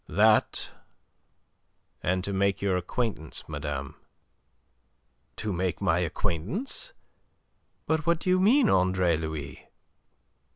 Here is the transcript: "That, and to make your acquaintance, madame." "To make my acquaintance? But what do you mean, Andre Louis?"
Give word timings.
"That, 0.09 0.71
and 2.01 2.23
to 2.23 2.33
make 2.33 2.59
your 2.59 2.75
acquaintance, 2.75 3.43
madame." 3.47 3.97
"To 5.35 5.53
make 5.53 5.79
my 5.79 5.99
acquaintance? 5.99 6.93
But 7.85 8.07
what 8.07 8.17
do 8.17 8.31
you 8.31 8.39
mean, 8.39 8.67
Andre 8.67 9.15
Louis?" 9.15 9.69